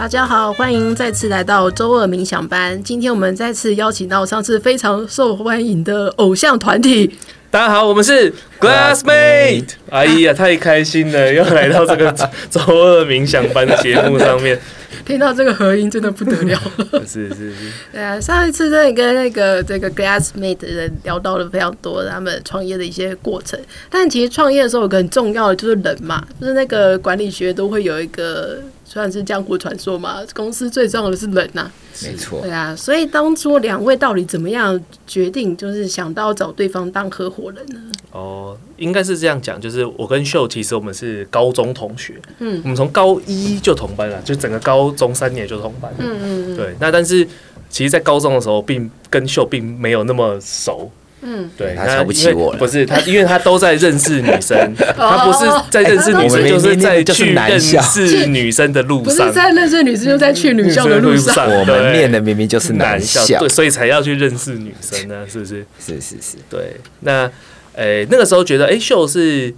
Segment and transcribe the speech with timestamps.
[0.00, 2.82] 大家好，欢迎再次来到周二冥想班。
[2.82, 7.18] 今天我们再次邀请到上次非常受欢迎的偶像团体。
[7.50, 9.68] 大家好，我们是 Glassmate。
[9.90, 12.10] 哎呀，太开心了，又来到这个
[12.48, 14.58] 周二冥想班的节目上面。
[15.04, 16.58] 听到这个合音真的不得了。
[17.06, 17.70] 是是是。
[17.92, 23.60] 对啊，上一次真的跟那个这个 Glassmate 的人聊到了非常多他们创业的一些过程。
[23.90, 28.60] 但其实创业的时候有个很重要的就是人嘛，就是那个管理学都会有一个。
[28.92, 31.72] 算是江湖传说嘛，公司最重要的是人呐、啊，
[32.02, 37.80] 没错，对啊，所以当初两位到底怎么样决定，就是想到找对方当合伙人呢？
[38.10, 47.24] 哦，应该是这样讲，就是我跟秀其实我们是高中同学，嗯，我们从高一就同班了，就整个高中三年就同班，嗯嗯嗯，对，那但是
[47.68, 50.90] 其实，在高中的时候，并跟秀并没有那么熟。
[51.22, 52.58] 嗯，对，他瞧不起我了。
[52.58, 59.04] 不是他，因为他都在认识女生， 他不是在认识女生，就是在去认识女生的路上。
[59.04, 61.46] 不是在认识女生，就在去女校的路上。
[61.52, 65.66] 我们念的明明就是男校，对，所以才要去认识女生呢，是不是？
[65.78, 66.76] 是是是，对。
[67.00, 67.30] 那，
[67.74, 69.52] 诶，那个时候觉得，哎，秀是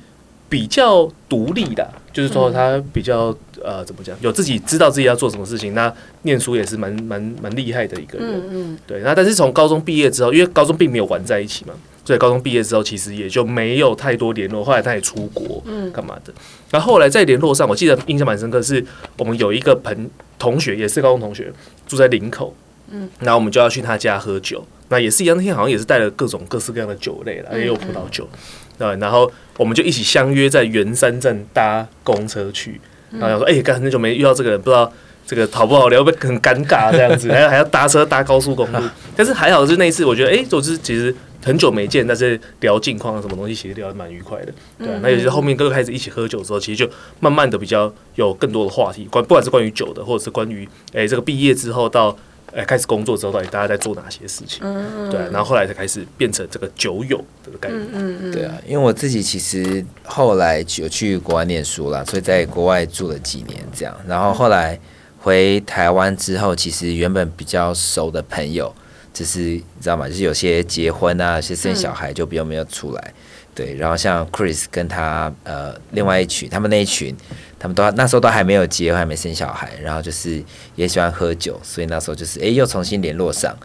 [0.48, 3.34] 比较独立的，就是说他比较。
[3.64, 4.16] 呃，怎么讲？
[4.20, 8.28] 有自己知道自己要做什么事情，那念书也是蛮蛮蛮厉害的一个人。
[8.28, 8.78] 嗯嗯。
[8.84, 11.72] 对，那但是从高中毕业之后，因为高中并没有玩在一起嘛，
[12.04, 14.64] 所以高中毕业之后其实也就没有太多联络。
[14.64, 16.34] 后来他也出国，嗯，干嘛的？
[16.72, 18.84] 然后后来在联络上，我记得印象蛮深刻，是
[19.16, 20.10] 我们有一个朋
[20.40, 21.52] 同学，也是高中同学，
[21.86, 22.52] 住在林口。
[22.90, 23.08] 嗯。
[23.20, 28.28] 然后我们就要去他家喝酒，那也是一样，那天好像也是带了各种各式各样的酒类了，也有葡萄酒。
[28.78, 32.80] 对，然后我们就一起相约在圆山站搭公车去。
[33.12, 34.90] 然后想说，哎、欸，刚很久没遇到这个人，不知道
[35.26, 37.30] 这个好不好聊，会不会很尴尬这样子？
[37.30, 38.78] 还 要还要搭车搭高速公路，
[39.14, 41.14] 但是还好是那一次，我觉得，哎、欸，就是其实
[41.44, 44.52] 很久没见，但是聊近况啊，什么东西，其实聊得蛮愉快的。
[44.78, 52.16] 对、啊，那也是后面都开始一起喝酒之后，其实就慢慢的比较有更多的话题，关不管是关于酒的，或者是关于哎、欸、这个毕业之后到。
[52.54, 54.60] 哎，开始工作之后，到底大家在做哪些事情？
[54.62, 57.80] 嗯，对，然后后来才开始变成这个酒友这个概念。
[57.92, 63.96] 嗯嗯，对啊，因为我自己其实后来有去国外念书了，所以在国外住了几年这样。
[64.06, 64.78] 然后后来
[65.18, 68.74] 回台湾之后，其实原本比较熟的朋友，
[69.14, 70.06] 就是你知道吗？
[70.06, 73.14] 就是有些结婚啊，有些生小孩，就比较没有出来。
[73.54, 77.14] 对，然后像 Chris 跟他呃另外一群，他们那一群，
[77.62, 80.42] 他们都那时候都还没有结婚，还没生小孩，然后就是
[80.74, 83.56] 也喜欢喝酒，所以那时候就是哎又重新联络上，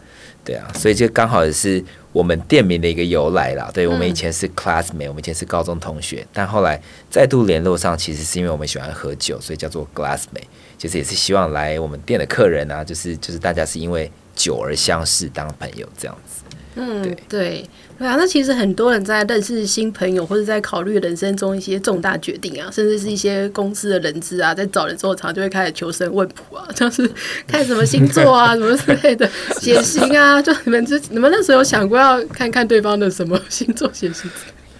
[0.44, 3.68] 对啊，所以就刚好也是我们店名的一个由来啦。
[3.74, 10.46] 对，我们以前是 classmate，我们以前是高中同学，但后来再度联络上，其实是因为我们喜欢喝酒，所以叫做 glassmate，
[10.78, 16.44] 就是也是希望来我们店的客人啊，就是就是大家是因为酒而相识，当朋友这样子。
[16.80, 17.64] 嗯，对对
[17.98, 27.10] 对啊，那其实很多人在认识新朋友，或者在考虑人生中一些重大决定啊，甚至是一些公司的人资啊，在找人之后，常常就会开始求神问卜啊， 像是
[27.48, 29.28] 看什么星座啊， 什么之类的
[29.60, 30.40] 血型啊。
[30.40, 34.30] 就你们这你们那时候有想过要看看对方的什么星座血型？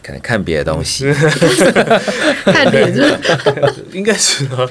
[0.01, 1.13] 看看别的东西，
[2.47, 3.13] 看脸是？
[3.93, 4.65] 应该是啊，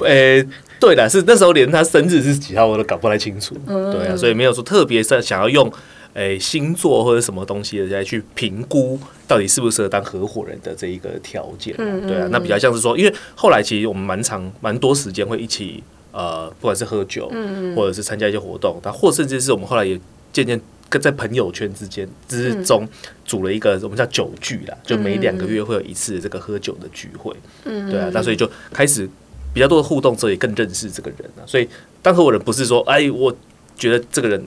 [0.00, 0.46] 诶、欸，
[0.80, 5.72] 对的，是那时候连他生日是几号我都搞不太清楚，嗯、对啊，所以没有说特别是想要用。
[6.16, 17.30] 诶、欸，星座或者什么东西的来去评估到底适不适合当合伙人的这一个条件，嗯嗯对啊，那比较像是说，因为后来其实我们蛮长蛮多时间会一起呃，不管是喝酒，
[17.76, 20.00] 或者是参加一些活动，但或甚至是我们后来也
[20.32, 22.88] 渐渐跟在朋友圈之间之中
[23.26, 27.30] 组了一个我们叫酒聚啦，就每两个月会有一次这个喝酒的聚会，
[27.66, 29.06] 嗯对啊，那所以就开始
[29.52, 31.42] 比较多的互动，所以更认识这个人了。
[31.46, 31.68] 所以
[32.00, 33.36] 当合伙人不是说，哎，我
[33.76, 34.42] 觉得这个人。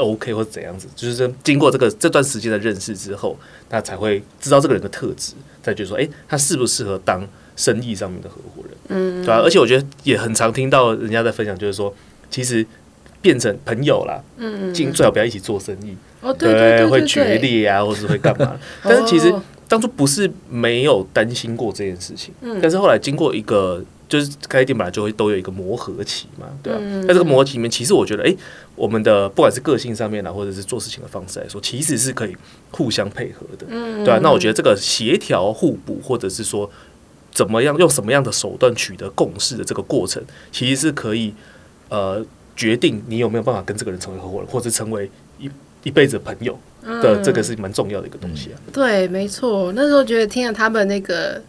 [0.00, 3.38] OK，或者怎样子，就是说经过这个这段时间的认识之后，
[3.68, 8.76] 他才会知道这个人的特质，再觉得说，哎、欸，他适不适合当生意上面的合伙人？
[8.88, 9.40] 嗯，对啊。
[9.44, 11.94] 而且我觉得也很常听到人家在分享，就是说，
[12.30, 12.66] 其实
[13.20, 18.58] 变成朋友啦，嗯，尽最好不要一起做生意，哦，对，对，对，对，对，会决裂啊，或是会干嘛？
[18.82, 19.32] 但是其实
[19.68, 23.84] 当初不是没有担心过这件事情，嗯，但是后来经过一个。
[24.10, 27.02] 就是开店本来就会都有一个磨合期嘛，对吧、啊？
[27.02, 28.36] 在这个磨合期里面，其实我觉得，哎、欸，
[28.74, 32.36] 我们的不管是个性上面啊，或者是做事情的方式来说，其实是可以
[32.72, 34.20] 互相配合的，对吧、啊？
[34.20, 36.68] 那我觉得这个协调互补，或者是说
[37.32, 40.20] 怎么样用什么样的手段取得共识的这个过程，
[40.50, 41.32] 其实是可以
[41.88, 42.26] 呃
[42.56, 45.08] 决定你有没有办法跟这个人成为合伙人，或者成为
[45.38, 45.48] 一
[45.84, 48.58] 一辈子的朋友的，这个是蛮重要的一个东西啊。
[48.72, 51.40] 对，没错，那时候觉得听了他们那个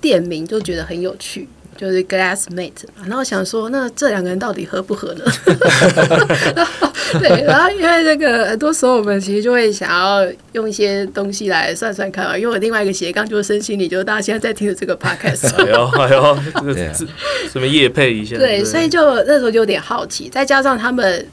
[0.00, 1.46] 店名就觉得很有趣。
[1.78, 5.24] 就是 Glassmate 嘛，然后想说，那这两个人到底合不合呢？
[7.20, 15.54] 对，然后因为这个很多时候我们其实就会想要用一些东西来算算看啊，因为我另外一个斜杠就是身心理，就是大家现在在听的这个 podcast。
[15.62, 17.06] 哎呦哎呦，这个是
[17.50, 18.36] 什么夜配一下？
[18.36, 21.24] 对，所以就那时候就有点好奇，再加上他们。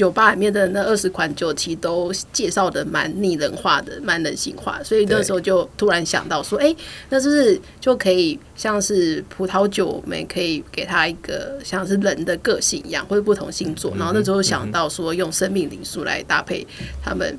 [0.00, 6.76] 酒吧里面的那二十款酒，其实都介绍的蛮拟人化的，蛮人性化，所以那时候就突然想到说，哎、欸，
[7.10, 16.66] 那是不是就可以像是葡萄酒，我们可以给他一个像是人的个性一样，或者不同星座，然后那时候想到说，用生命灵数来搭配
[17.04, 17.38] 他们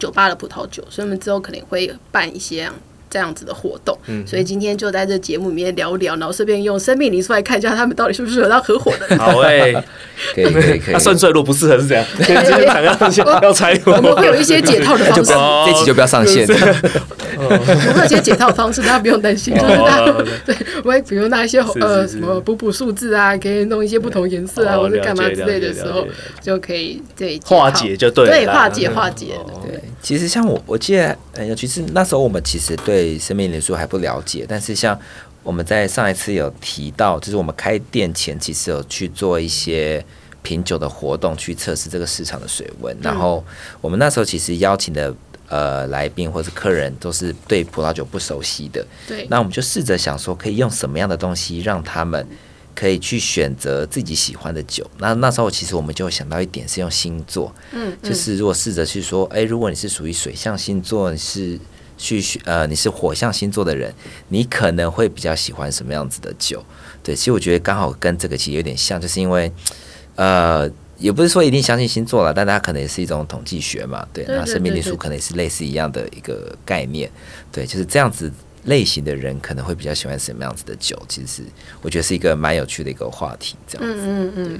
[0.00, 2.68] 酒吧的葡萄酒，所以我们之后可能会办一些。
[3.08, 9.16] 这样子的活动，所以今天就在这节目里面聊聊，然后顺便用生命灵数来看一下他们到底是不是合到合伙的。
[9.18, 9.72] 好哎，
[10.34, 10.92] 可以可以 可以。
[10.92, 15.32] 他算出来如果不适合是这样， 今天想要要拆，我们会有一些解套的方式，
[15.66, 16.46] 这期就不要上线。
[17.38, 20.12] 我们会有一些解套的方式，大家不用担心，就是大家
[20.44, 26.06] 对，我会比如拿一些呃什么补补数字啊，可以弄一些不同颜色啊，或者干嘛之类的时候，
[26.40, 29.26] 就可以对化解就对，对化解化解。
[29.62, 33.18] 对，其实像我我记得，哎，其实那时候我们其实对。
[33.18, 34.96] 生命灵数还不了解，但是像
[35.42, 40.04] 我们在上一次有提到，就是我们开店前其实有去做一些
[40.42, 42.96] 品酒的活动，去测试这个市场的水温。
[43.00, 43.44] 然后
[43.80, 45.12] 我们那时候其实邀请的
[45.48, 49.26] 呃来宾或是客人都是对葡萄酒不熟悉的，对。
[49.28, 52.24] 那我们就试着想说，可以用什么样的东西让他们
[52.76, 54.88] 可以去选择自己喜欢的酒。
[54.98, 61.58] 那那时候其实我们就想到一点是用星座，嗯，就是如果试着去说，哎，如果你是属于水象星座，你是。
[61.98, 63.90] 去呃，你是火象星座的人，
[64.28, 66.62] 你可能会比较喜欢什么样子的酒？
[67.02, 69.50] 对，其实我觉得刚好跟这个其实有点像，就是因为
[70.14, 74.06] 呃，也不是说一定相信星座了，但它可能也是一种统计学嘛。
[74.12, 77.10] 对，那生命灵数可能也是类似一样的一个概念。
[77.50, 78.30] 对，就是这样子
[78.66, 80.96] 类型的人可能会比较喜欢什么样子的酒？
[81.08, 81.42] 其实
[81.82, 83.56] 我觉得是一个蛮有趣的一个话题。
[83.66, 84.58] 这样子，嗯嗯嗯。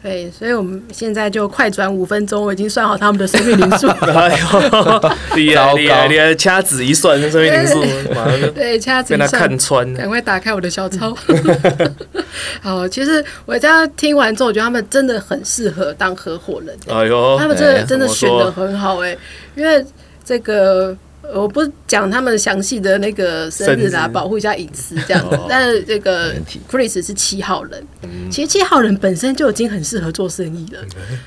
[0.00, 3.88] 对，所以我们现在就快转五分钟，我已经算好他们的生命灵数。
[4.06, 5.74] 哎呦，厉害
[6.06, 6.28] 厉害！
[6.28, 7.82] 你掐指一算，生命灵数
[8.14, 9.94] 马上就对掐指一算，看穿。
[9.94, 11.12] 赶快打开我的小抄。
[12.62, 16.78] 好，其实我这样听完之后，我觉得他们真的很适合当合伙人。
[16.86, 19.18] 哎呦，他们真的真的选的很好哎，
[19.56, 19.84] 因为
[20.24, 20.96] 这个。
[21.34, 25.38] 我不讲他们详细的那个生日啦，保护一下隐私这样子。
[25.48, 26.34] 但是这个
[26.70, 27.86] Chris 是七号人，
[28.30, 30.80] 其实七号人本身就已经很适合做生意了。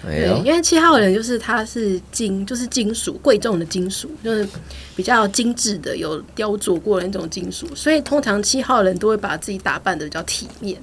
[0.03, 4.47] 对，因为七号人就是他是金，就是金属贵重的金属，就是
[4.95, 7.67] 比较精致的，有雕琢过的那种金属。
[7.75, 10.81] 所以通常七号人都会把自己打扮的比较体面，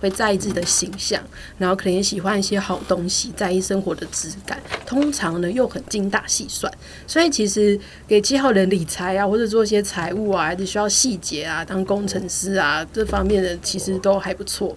[0.00, 1.20] 会在意自己的形象，
[1.58, 4.60] 然后可能也喜欢一些好东西，在意生活的质感。
[4.86, 6.72] 通常呢又很精打细算，
[7.06, 7.76] 所以其实
[8.06, 8.59] 给七号人。
[8.66, 14.74] 理财啊，或者做一些财务啊，还是需要细节啊，当工程师啊，这方面的其实都还不错。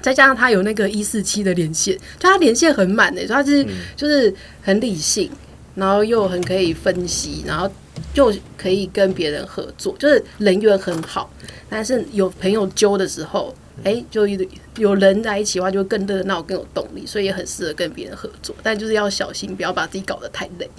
[0.00, 3.66] 再加上他有那个一四七的连线，就他连线很满的，所以他是
[3.96, 5.30] 就是很理性，
[5.74, 7.70] 然后又很可以分析，然后
[8.14, 11.30] 又可以跟别人合作，就是人缘很好。
[11.68, 13.54] 但是有朋友揪的时候。
[13.82, 18.54] 哎、欸，就有有人在一起的话，就会更热闹、更有动力，所以也很适合跟别人合作。
[18.62, 20.70] 但就是要小心，不要把自己搞得太累。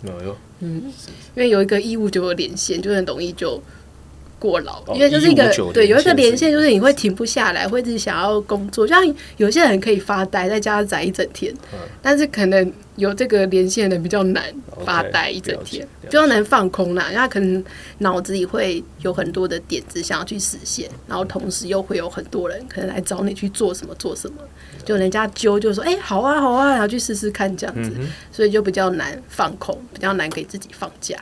[0.59, 0.83] 嗯，
[1.35, 3.61] 因为有一个义务就有连线，就很容易就
[4.39, 4.83] 过劳。
[4.93, 8.85] 因为就是一个对，有一个连线，就是你会停不下来，会一直想要工作。
[8.87, 9.03] 像
[9.37, 11.53] 有些人可以发呆，在家宅一整天，
[12.01, 12.71] 但是可能。
[12.95, 14.41] 有这个连线的比较难
[14.85, 17.07] 发呆一整天比较难放空啦。
[17.07, 17.61] 因为他可能
[17.97, 24.37] 脑子里会有很多的点子想要去实现，然后同时又会有很多人可能来找你去做什么做什么，
[24.85, 31.21] 就人家揪就说哎、欸、好啊好啊，然后去试试看这样子，嗯、所以就比较难放空，比较难给自己放假。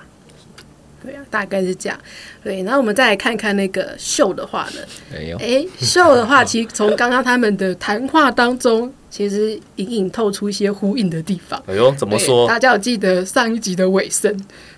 [1.03, 2.00] 对啊，大概是这样。
[2.43, 4.81] 对，然后我们再来看看那个秀的话呢，
[5.39, 8.93] 哎秀的话，其实从刚刚他们的谈话当中。
[9.13, 11.62] 其实隐隐透出一些呼应的地方。
[11.67, 12.48] 哎呦，怎么说？
[12.48, 14.36] 大家有记得上一集的尾声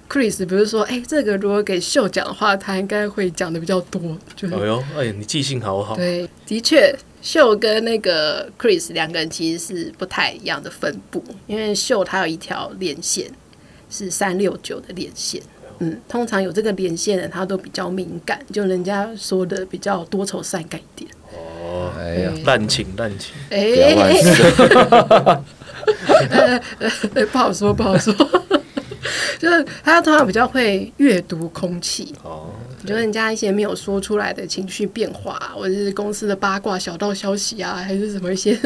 [0.09, 4.01] ，Chris 不是说，哎，这个如果给秀讲的话，他应该会讲的比较多。
[4.35, 5.95] 就哎呦，哎，你记性好好。
[5.95, 13.31] 对，的确，秀跟那个 Chris 两个人其实是不太一样的分布，因为秀他有一条连线
[13.89, 15.41] 是三六九的连线。
[15.79, 21.11] 嗯，通常有这个连线的，他都比较敏感，就人家说的比较多愁善感一点。
[21.33, 23.93] 哦，哎呀，滥情滥情，哎，
[27.31, 28.13] 不好说 不好说。
[29.37, 32.15] 就是他通常比较会阅读空气。
[32.23, 32.49] 哦，
[32.85, 38.57] 就是人家一些没有说出来的情绪变化，或者是公司的八卦小道消息啊， 还是什么一些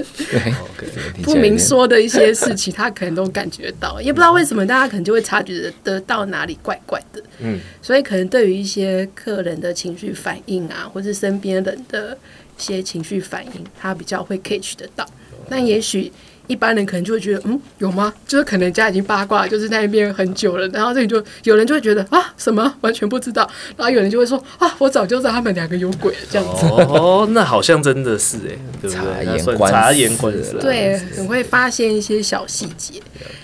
[1.24, 7.24] 不明说的一些事情，他可能都感觉到，也不知道为什么，大家可能就会察觉得到哪里怪怪的。
[7.40, 12.18] 嗯，所以可能对于一些客人的情绪反应啊，或是身边人的
[12.58, 15.08] 一些情绪反应，他比较会 catch 得到。
[15.48, 16.12] 那也许。
[16.50, 18.12] 一般人可能就会觉得，嗯，有吗？
[18.28, 26.66] 就是可能家已经八卦，就是在那边很久了，然后这里就有人就会觉得啊，什么完全不知道，然后有人就会说啊，我早就知道他们两个有鬼了，这样子。
[26.66, 28.96] 哦，那好像真的是哎，对不对？
[28.96, 33.00] 察言观察言观色，对，很会发现一些小细节。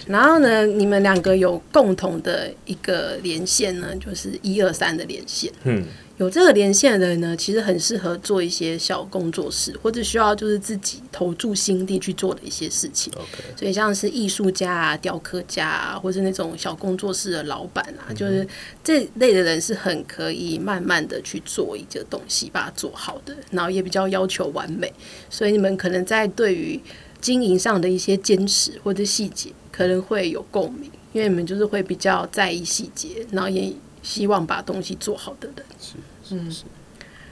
[0.07, 5.51] 然后呢，你们两个有共同的一个连线呢，就是一二三的连线。
[5.63, 5.85] 嗯。
[6.17, 13.12] 有这个连线的人呢，其实很适合做一些小工作室，或者需要就是自己投注心力去做的一些事情。
[13.12, 13.60] Okay.
[13.60, 18.48] 所以像是艺术家啊、雕刻家啊，或是那种小工作室的老板啊，嗯、就是
[18.81, 24.93] 这类的人是很可以慢慢的去做一个东西，把它做好的，然后也比较要求完美。
[25.29, 26.79] 所以你们可能在对于
[27.19, 33.74] 经营上的一些坚持或者细节，可能会有共鸣，因为你们就是会比较在意细节，然后也。
[34.05, 36.63] 希望把东西做好的人，是是是，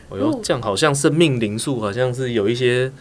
[0.10, 2.92] 我又、嗯、这样好像生命灵数，好像是有一些。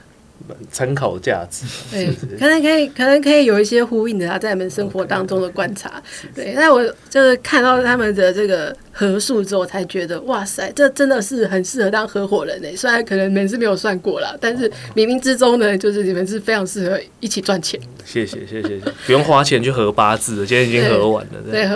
[0.71, 2.07] 参考价值，对，
[2.39, 6.03] 可能可以，可能可以有一些呼应的，他在你们生活当中的观察，
[6.35, 6.53] 对。
[6.55, 12.69] 那我就是看到他们的这个合数之后，才觉得哇塞，这真的是很适合当合伙人呢。
[12.77, 17.81] 虽然可能你们是没有算过啦，但是冥冥之中呢，就是你们是非常适合一起赚钱。
[18.05, 21.69] 谢谢谢谢谢，不用花钱去合八字了，今天已经合完了，对。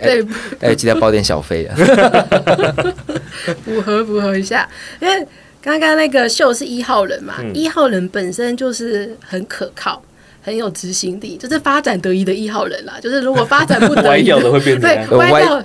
[0.00, 0.26] 对，
[0.60, 1.74] 哎，记得包点小费啊，
[3.64, 4.68] 符合符合一下，
[5.00, 5.26] 因为。
[5.64, 7.42] 刚刚那个秀是一号人嘛？
[7.54, 10.02] 一、嗯、号人本身就是很可靠，
[10.42, 12.98] 很有执行力，就是发展得宜的一号人啦。
[13.00, 15.62] 就是如果发展不得 歪掉的会变成对歪掉，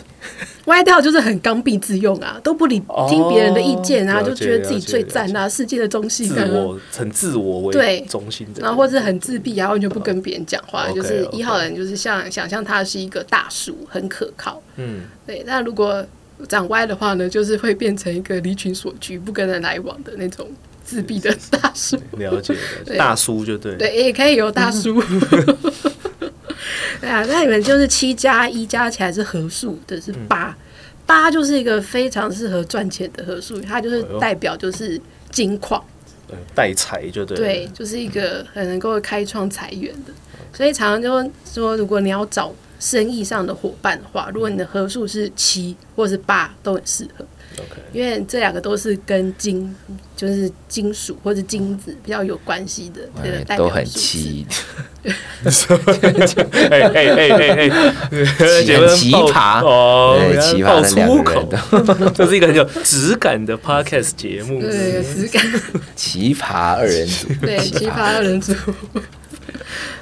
[0.68, 10.88] 歪掉就是很刚愎自用啊，都不理听别人的意见啊，就觉得自己最赞啊，世界的中心，自我很自我为中心的，然后或者很自闭啊，完全不跟别人讲话。
[10.88, 14.62] 哦、就是一号人就是像想象他是一个大树，很可靠。
[14.78, 15.44] 嗯，对。
[15.46, 16.06] 那如果
[16.48, 20.50] 长歪的话呢，就是会变成一个离群索居、不跟人来往的那种
[20.84, 21.98] 自闭的大叔。
[22.18, 22.56] 了解，
[22.98, 23.76] 大叔就对。
[23.76, 25.02] 对，也可以有大叔。
[27.02, 30.56] 对啊，那你们就是七加一加起来是合数的，是八。
[31.06, 35.00] 八就是一个非常适合赚钱的合数，它就是代表就是
[35.32, 35.84] 金矿，
[36.54, 37.38] 带财就对。
[37.38, 40.14] 对，就是一个很能够开创财源的。
[40.54, 42.54] 所以常常就说，如果你要找。
[42.80, 47.26] 生意上的伙伴的话，如果你的合数是七或是八，都很适合。
[47.56, 47.80] Okay.
[47.92, 49.76] 因为这两个都是跟金，
[50.16, 54.46] 就是金属或者金子比较有关系的，这个代表都很奇。
[55.04, 57.70] 哎哎哎哎哎，
[58.96, 65.44] 奇葩哦，奇葩的两个人， 这是一个很有质感的 podcast 节目，对，有质感。
[65.96, 68.54] 奇葩二人组，对，奇葩二人组。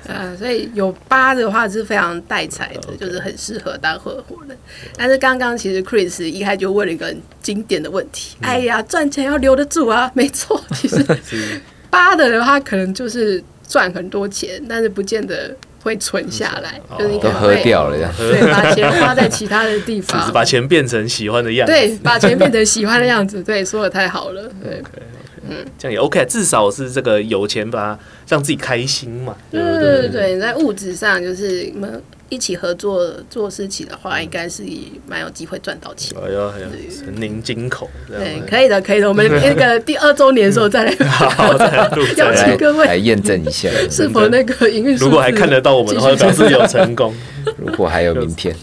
[0.07, 4.57] 呃，所以有八的话是非常带财的就是很适合当合伙人。
[4.95, 10.09] 但是刚刚其实 Chris 一开始就问了一个很经典的问题：嗯、哎呀，赚钱要留得住啊！
[10.13, 11.03] 没错，其实
[11.89, 24.81] 八的话可能就是赚很多钱，但是不见得会存下来，嗯、就是你可能会喝掉了呀，对，把钱 花在其他的地方，把钱变成喜欢的样子，对，把钱变成喜欢的样子，对，说的太好了，对。
[24.81, 25.01] Okay.
[25.49, 29.35] 嗯，这样也 OK，至少是这个有钱吧，让自己开心嘛。
[29.51, 31.71] 对对对对，你在物质上就是
[32.29, 34.63] 一起合作做事情的话，应该是
[35.07, 36.17] 蛮有机会赚到钱。
[36.17, 36.67] 哎呀哎呀，
[37.15, 37.89] 您金口。
[38.07, 39.07] 对，可以的，可以的。
[39.07, 40.91] 我们那个第二周年的时候再来，
[42.17, 42.85] 邀请各位。
[42.85, 47.13] 来验证一下，是否那个营运，如果还看得到我们的话，表示有成功。
[47.57, 48.53] 如果还有明天，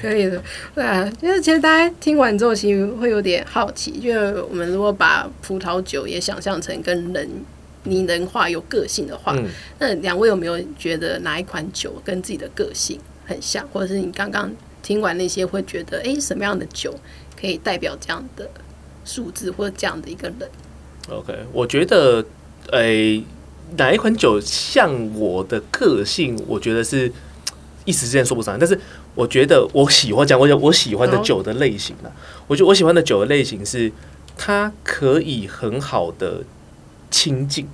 [0.00, 0.40] 可以的，
[0.76, 7.28] 对啊，因为其实大家听完之后，其实会有点好奇，因为我们如果把葡萄酒也想象成跟人
[7.84, 9.48] 拟人化、有个性的话，嗯、
[9.78, 16.94] 那两位有没有觉得哪一款酒跟自己的个性很像，或者是你刚刚听完那些会觉得，哎、欸，什么样的酒
[17.40, 18.50] 可以代表这样的
[19.04, 20.50] 数字或者这样的一个人
[21.08, 22.24] ？OK，我觉得，
[22.72, 23.24] 诶、欸。
[23.76, 26.38] 哪一款酒像我的个性？
[26.46, 27.10] 我觉得是
[27.86, 28.56] 一时之间说不上。
[28.56, 28.78] 但是
[29.14, 32.12] 我觉得我喜欢讲，我讲我喜欢的酒的类型呢？
[32.46, 33.90] 我觉得我喜欢的酒的类型是
[34.36, 36.44] 它可以很好的
[37.14, 37.68] 亲近。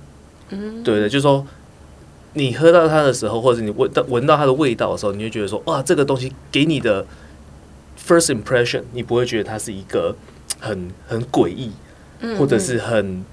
[0.49, 1.43] 嗯，对的，就是说
[2.33, 7.05] 你喝到它的时候，或者你闻到闻到它的味道的时候，你就觉得说哇，这个东西给你的
[7.97, 10.15] first impression，你不会觉得它是一个
[10.59, 11.71] 很很诡异，
[12.37, 13.25] 或者是很。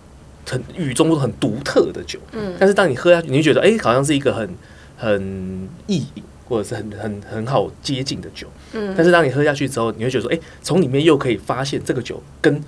[0.51, 4.49] 很与众不同、很独特的酒，嗯，但是当你喝下去，你就觉得哎、欸，好像是一个很
[4.97, 8.47] 很意饮，或者是很很很好接近的酒。
[8.73, 12.59] 嗯，但是当你喝下去之后，你会觉得说，哎、欸，从里面又可以发现这个酒跟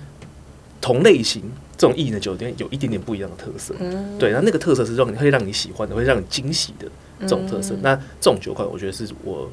[0.81, 1.41] 同类型
[1.77, 3.73] 这种意义的酒店有一点点不一样的特色。
[3.79, 6.87] 嗯，对，那那个特色是让你会让你喜欢的，会让你惊喜的
[7.21, 7.73] 这种特色。
[7.75, 9.49] 嗯、那这种酒款，我觉得是我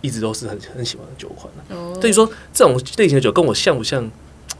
[0.00, 1.52] 一直都是很很喜欢的酒款。
[1.68, 4.10] 哦，所以说这种类型的酒跟我像不像？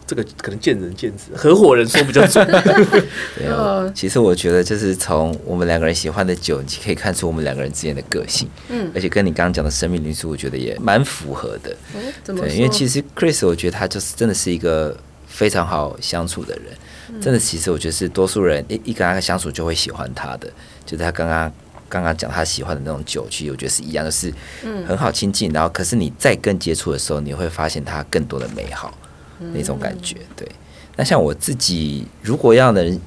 [0.04, 2.44] 这个可能见仁见智，合伙人说比较准。
[3.38, 8.46] 没有，其实我觉得就是从我们两个人喜欢的酒，你可以看出我们两个人之间的个性。
[8.68, 11.74] 嗯，而且跟你刚刚讲的生命灵数，我觉得也蛮符合的。
[11.94, 14.94] 嗯，对，因为其实 Chris，我觉得他就是真的是一个
[15.32, 16.66] 非常好相处的人。
[17.08, 20.46] 嗯，真的，其实我觉得是多数人一一跟他相处就会喜欢他的。
[20.84, 21.52] 就是他刚刚
[21.88, 24.32] 刚刚讲他喜欢的那种酒，其实我觉得是一样，就是
[24.86, 25.50] 很好亲近。
[25.52, 28.92] 然后，可是你再更接触的时候，你会发现他更多的美好。
[29.52, 30.48] 那种感觉，对。
[30.94, 33.00] 那像我自己，如果要能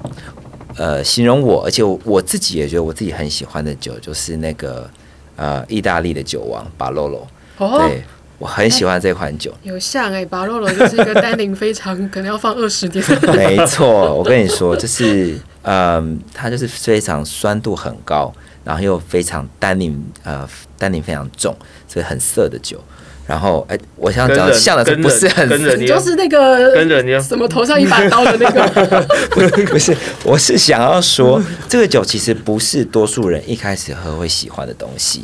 [0.75, 4.89] 呃形容我，而且我，我自己也觉得我自己很喜欢的酒，就是那个
[5.37, 7.25] 呃意大利的酒王巴洛洛。
[7.57, 8.03] 哦，对，
[8.37, 9.53] 我很喜欢这款酒。
[9.63, 13.03] 有像哎、欸，巴洛罗就是一个单宁非常 可能要放二十年。
[13.35, 21.55] 没错，我跟你说，就是嗯，它就是非常酸度很高，然后又非常单宁呃单宁非常重，
[21.87, 22.79] 所以很涩的酒。
[23.27, 25.49] 然后，哎，我想讲像的是不是很，
[25.83, 35.23] 就是那个跟着你什么头上一把刀的那个，不是，我是想要说，这个酒其实不是多数人一开始喝会喜欢的东西，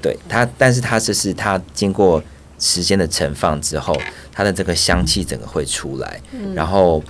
[0.00, 2.22] 对它，但是它就是它经过
[2.60, 4.00] 时间的盛放之后，
[4.30, 6.20] 它的这个香气整个会出来，
[6.54, 7.02] 然后，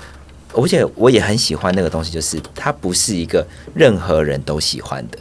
[0.54, 5.18] 而且我也很喜欢那个东西，就是它不是一个任何人都喜欢的，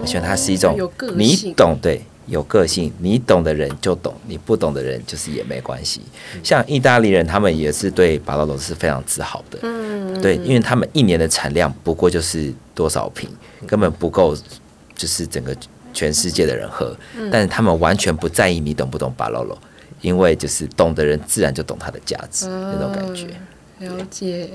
[0.00, 0.78] 我喜欢它是一种
[1.16, 2.02] 你懂对。
[2.26, 6.00] 有个性，你懂的人就懂，你不懂的人就是也没关系。
[6.44, 13.28] 像意大利人，他们也是对巴洛罗是非常自豪的，嗯，对，因为他们一年的产量不过就是多少瓶，
[13.66, 14.36] 根本不够，
[14.94, 15.56] 就是整个
[15.92, 16.96] 全世界的人喝。
[17.32, 19.58] 但是他们完全不在意你懂不懂巴洛罗，
[20.00, 23.26] 因为就是懂的人自然就懂它的价值，那种感觉。
[23.80, 24.46] 了解，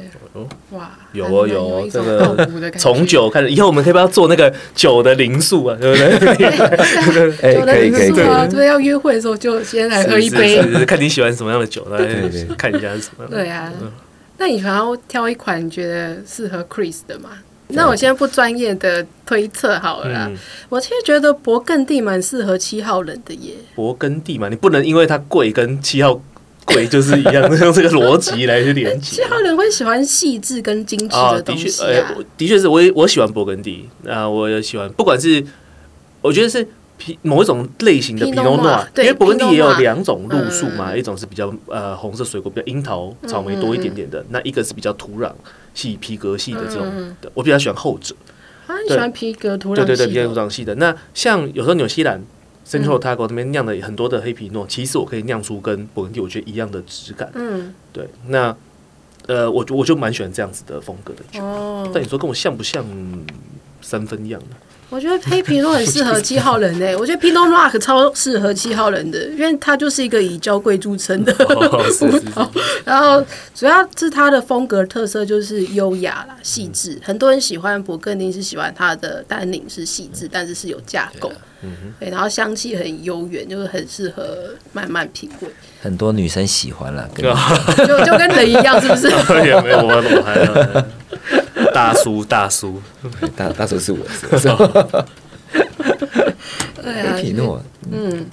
[0.70, 2.48] 哇，有哦有哦，这个
[2.78, 6.14] 从酒开始，以后我们可以不要做那个酒的零数啊， 对不对？
[7.56, 11.98] 酒的灵数啊，对，要约会的时候就先来喝一杯，看你喜欢什么样的酒， 来
[12.56, 13.38] 看一下是什么样的。
[13.38, 13.74] 对啊，
[14.38, 17.30] 那你想要挑一款你觉得适合 Chris 的吗？
[17.70, 20.32] 那我现在不专业的推测好了啦，
[20.70, 23.54] 我其实觉得勃艮第蛮适合七号人的耶。
[23.76, 26.22] 勃艮第嘛，你不能因为它贵跟七号。
[26.68, 29.18] 贵就是一样，用这个逻辑来去连接。
[29.22, 31.86] 七号人会喜欢细致跟精致的东西啊。
[31.86, 35.46] 的确，的确是我也我喜欢勃艮第啊，我也喜欢，不管是
[36.22, 45.32] 我觉得是皮某一种类型的皮诺诺，因为勃艮第也有两种路数嘛，一种是比较呃红色水果，比较樱桃、草莓多一点点的，那一个是比较土壤
[45.76, 48.16] 系、皮革系的这种的，我比较喜欢后者。
[48.66, 49.76] 啊，你喜欢皮革土壤？
[49.76, 50.74] 对对对，皮革土壤系的。
[50.76, 52.20] 那像有时候纽西兰。
[52.68, 57.30] Central Otago 那边酿的很多的黑皮诺，其实我可以酿出跟勃艮第我觉得一样的质感。
[57.36, 58.10] 嗯，对。
[58.26, 58.58] 那
[59.28, 61.46] 呃，我我就蛮喜欢这样子的风格的酒。
[61.46, 61.88] 哦。
[61.94, 62.84] 但你说跟我像不像？
[63.84, 64.56] 三分样呢？
[64.90, 72.48] 我觉得黑皮诺很适合七号人诶， 我觉得 Pinot Noir 超适合七号人的，因为它就是一个以娇贵著称的 葡萄。
[72.86, 77.00] 然后主要是它的风格特色就是优雅啦、细致。
[77.04, 81.32] 很多人喜欢勃艮第是喜欢它的单宁是细致，但是是有架构。
[82.00, 85.48] 对，然后香气很悠远，就是很适合慢慢品味。
[85.82, 89.10] 很多女生喜欢了，就就跟人一样，是不是？
[89.44, 90.36] 也没有我我还
[91.76, 92.82] 大叔大叔
[93.36, 95.06] 大大叔是我，是吧？
[96.82, 97.62] 对啊，皮诺，
[97.92, 98.26] 嗯。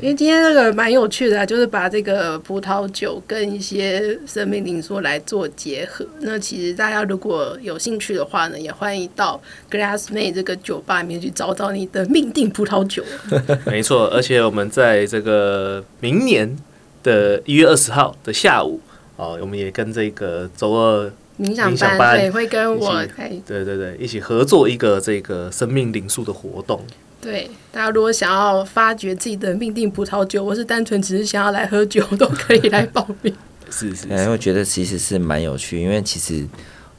[0.00, 6.06] 因为今天那个蛮有趣的，啊就是把这个葡萄酒跟一些生命灵说来做结合。
[6.20, 13.02] 那其实大家如果有兴趣的话呢，也欢迎到 Glassmate 这个酒吧里面去找找你的命定葡萄酒。
[13.66, 16.56] 没错，而且我们在这个明年
[17.02, 18.80] 的一月二十号的下午，
[19.16, 23.06] 哦，我们也跟这个周二冥想班，冥想班对，会跟我
[23.46, 26.84] 对对对一起合作一个这个生命灵数的活动。
[27.20, 33.34] 对，大家如果想要发掘自己的命定葡萄酒，或是单纯只是想要来喝酒，都可以来报名。
[33.70, 36.46] 是是，因为我觉得其实是蛮有趣，因为其实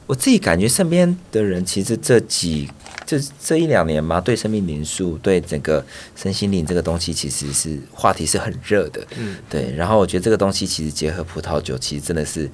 [0.06, 2.68] 我自己感觉身边的人，其实这几
[3.06, 9.04] 这这一两年嘛，对生命灵数，对整个身心灵这个东西，其实是话题是很热的。
[9.18, 9.74] 嗯，对。
[9.74, 12.48] 然后我觉得这个东西其实结合葡萄酒，其实真的是。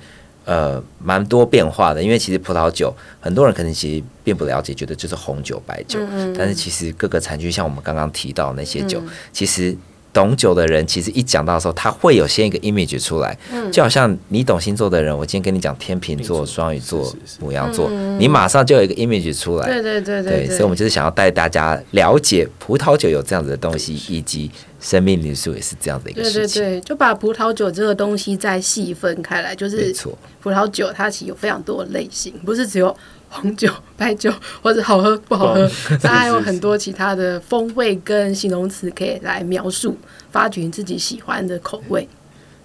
[0.47, 9.77] 呃，蛮多变化的，因为其实葡萄酒很多人可能其实并不了解，觉得就是红酒、白酒，嗯嗯，但是其实各个产区，像我们刚刚提到那些酒，嗯、其实
[10.17, 19.67] 懂酒的人，其实一讲到的时候，他会有先一个 image 出来，嗯、就好像你懂星座的人，我今天跟你讲天秤座、双鱼座、母羊座，你马上就有一个 image 出来。
[19.67, 24.51] 对对对对，所以我们就是想要带大家了解葡萄酒有这样子的东西，以及
[24.81, 26.63] 生命灵数也是这样的一个事情。
[26.63, 29.95] 对对对，就把葡萄酒这个东西再细分开来，就是
[30.41, 32.97] 葡萄酒它其实有非常多的类型，不是只有。
[33.29, 35.71] 红酒、 白酒，或者好喝不好喝，
[36.03, 39.97] 它还有很多其他的风味跟形容词可以来描述，
[40.31, 42.09] 发掘自己喜欢的口味。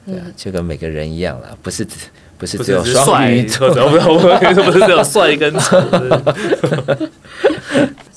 [0.06, 1.96] 对啊，就跟每个人一样啦，不是只
[2.38, 4.00] 不是只有双鱼座，不
[4.54, 5.78] 是不是只有帅跟丑。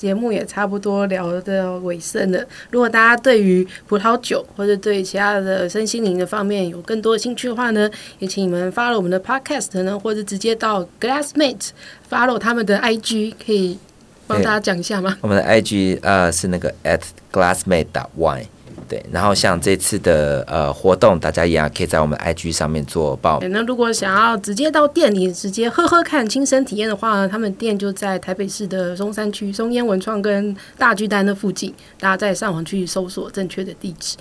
[0.05, 2.39] 节目也差不多聊的尾声了。
[2.69, 7.89] 如果大家对于葡萄酒或者对其他的身心灵的方面有更多的兴趣的话呢，
[8.19, 11.69] 也请你们 follow 我们的 podcast 呢，或者直接到 Glassmate
[12.07, 13.79] follow 他们的 IG，可以
[14.27, 15.17] 帮大家讲一下吗？
[15.21, 18.45] 我们的 IG 呃是那个 at glassmate wine。
[18.87, 23.51] 对，然后像这次的呃活动，大家一样可以在我们 IG 上面做报名。
[23.51, 34.15] 那如果想要直接到店里直接喝喝看、亲身体验的话呢，他们店就在台北市的松山区松烟文创跟大巨蛋的附近，大家再上网去搜索正确的地址。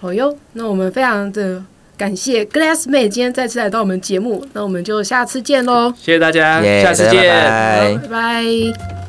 [0.00, 1.62] 好哟，那我们非常的
[1.96, 5.92] 感谢 Glassmate 今天再次来到我们节目，那我们就下次见喽！
[5.96, 7.98] 谢谢大家，yeah, 下次见，拜拜。
[8.02, 9.07] 拜拜。